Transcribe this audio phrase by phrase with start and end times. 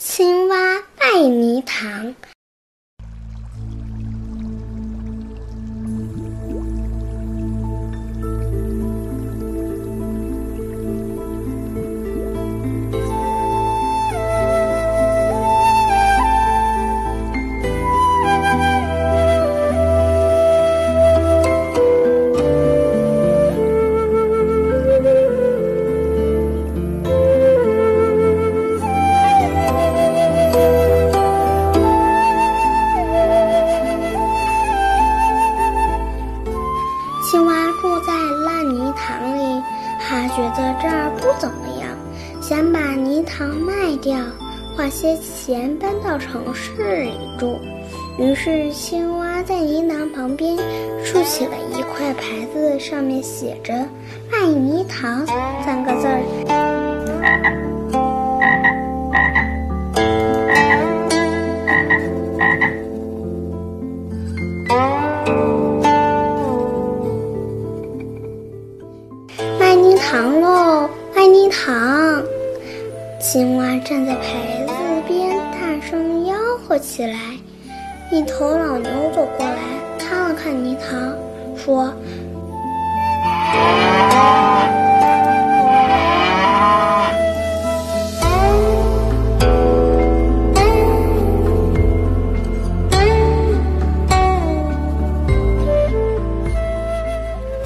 [0.00, 0.56] 青蛙
[0.98, 2.14] 爱泥塘。
[37.30, 38.14] 青蛙住在
[38.46, 39.62] 烂泥塘里，
[40.00, 41.90] 他觉得这儿不怎么样，
[42.40, 44.16] 想把泥塘卖掉，
[44.74, 47.58] 花些钱搬到城市里住。
[48.18, 50.56] 于是，青蛙在泥塘旁边
[51.04, 53.74] 竖起了一块牌子，上面写着
[54.32, 55.26] “卖泥塘”
[55.62, 57.77] 三个字儿。
[73.98, 74.72] 站在牌子
[75.08, 76.32] 边，大声吆
[76.62, 77.18] 喝起来。
[78.12, 79.56] 一头老牛走过来，
[79.98, 81.16] 看了看泥塘，
[81.56, 81.92] 说：“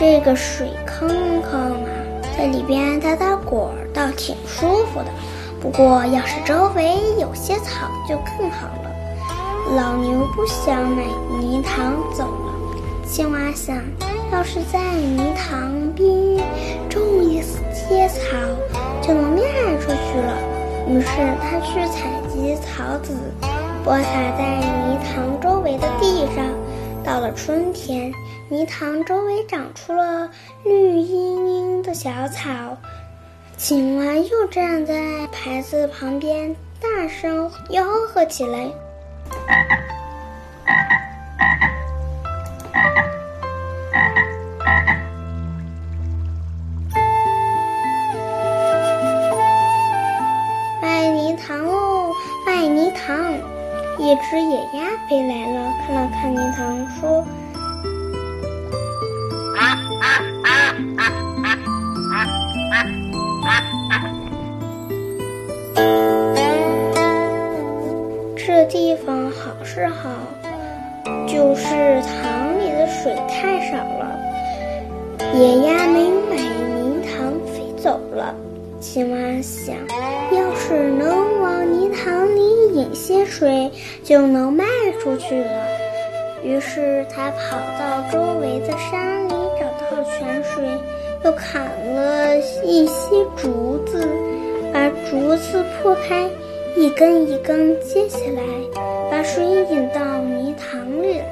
[0.00, 1.06] 这个水坑
[1.42, 1.90] 坑啊，
[2.38, 5.06] 在里边打打滚儿倒挺舒服的。
[5.64, 8.90] 不过要是周围有些草就更好了。”
[9.74, 11.02] 老牛不想买
[11.40, 12.52] 泥塘走了。
[13.06, 13.78] 青蛙想，
[14.30, 16.06] 要是在泥塘边
[16.90, 17.40] 种一
[17.72, 18.36] 些草，
[19.00, 19.40] 就能卖
[19.80, 20.36] 出去了。
[20.86, 21.08] 于是
[21.40, 23.14] 他去采集草籽，
[23.82, 26.44] 播撒在泥塘周围的地上。
[27.02, 28.12] 到了春天，
[28.50, 30.28] 泥塘周围长出了
[30.62, 32.76] 绿茵茵的小草。
[33.64, 34.94] 青蛙又站在
[35.32, 38.70] 牌子旁边，大声吆喝起来。
[50.82, 52.12] 卖泥塘喽，
[52.44, 53.16] 卖泥塘！
[53.98, 57.24] 一只野鸭飞来了，看了看泥塘，说
[69.74, 70.10] ：“方好
[71.04, 74.16] 是好，就是塘里的水太少了。”
[75.34, 78.34] 野鸭没买泥塘，飞走了。
[78.80, 79.74] 青蛙想，
[80.30, 83.68] 要是能往泥塘里引些水，
[84.04, 84.64] 就能卖
[85.02, 85.66] 出去了。
[86.44, 90.64] 于是他跑到周围的山里，找到泉水，
[91.24, 91.64] 又砍
[91.94, 94.06] 了一些竹子，
[94.72, 96.28] 把竹子破开，
[96.76, 98.42] 一根一根接起来，
[99.24, 101.24] 水引到泥塘里来。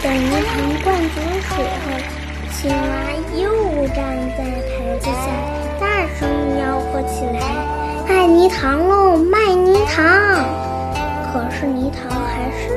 [0.00, 2.21] 等泥塘灌足水后，
[2.52, 2.76] 青蛙
[3.40, 3.96] 又站
[4.36, 5.26] 在台子下，
[5.80, 6.60] 大声吆
[6.92, 7.40] 喝起来
[8.06, 10.04] ：“卖泥塘喽，卖泥塘！”
[11.32, 12.68] 可是泥塘还是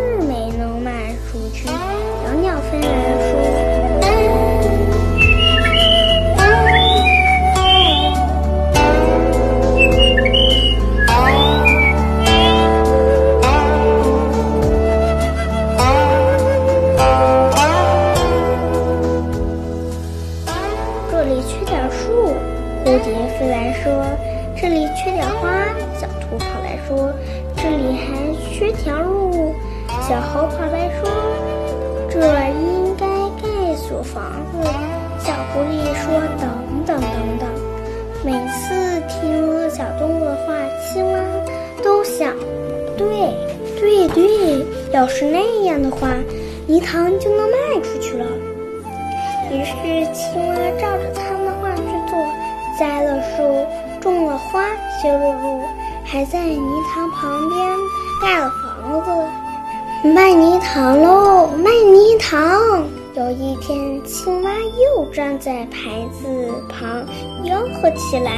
[24.66, 25.48] 这里缺点花，
[25.94, 27.14] 小兔跑来说；
[27.56, 29.54] 这里还缺条路，
[30.10, 31.08] 小猴跑来说；
[32.10, 32.18] 这
[32.50, 33.06] 应该
[33.40, 34.68] 盖所房子，
[35.20, 37.48] 小狐狸说等等等等。
[38.24, 38.74] 每次
[39.08, 40.56] 听了小动物的话，
[40.92, 41.20] 青蛙
[41.84, 42.34] 都想，
[42.98, 43.06] 对，
[43.80, 46.10] 对对，要是那样的话，
[46.66, 48.26] 泥塘就能卖出去了。
[49.52, 52.18] 于是青蛙照着他们的话去做，
[52.80, 53.64] 栽了树，
[54.06, 54.62] 种了花，
[55.02, 55.64] 修了路，
[56.06, 56.62] 还在泥
[56.94, 57.60] 塘旁边
[58.22, 60.10] 盖了房子。
[60.14, 62.86] 卖泥塘喽，卖泥塘！
[63.16, 64.52] 有一天，青蛙
[64.96, 67.04] 又站在牌子旁
[67.44, 68.32] 吆喝起来。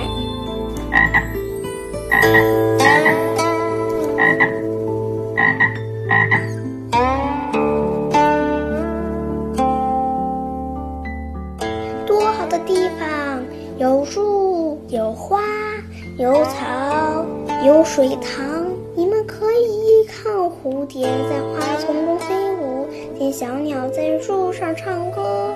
[17.98, 18.64] 水塘。
[18.96, 22.86] 你们可以看蝴蝶在花丛中飞舞，
[23.18, 25.52] 听小鸟在树上唱歌。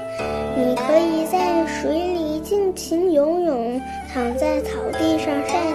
[0.57, 3.79] 你可以在水里尽情游泳，
[4.11, 5.71] 躺在草地上晒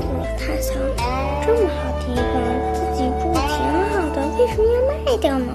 [0.00, 0.26] 住了。
[0.38, 0.74] 他想：
[1.44, 2.32] 这么好地方，
[2.74, 3.52] 自己住挺
[3.90, 5.52] 好的，为什么要卖掉呢？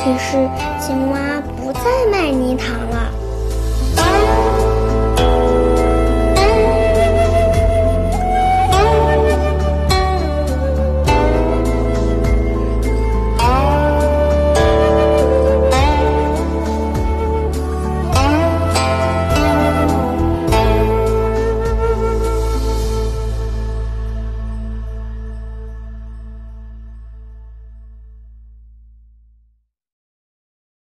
[0.00, 0.48] 于是，
[0.80, 3.12] 青蛙不再卖泥塘了。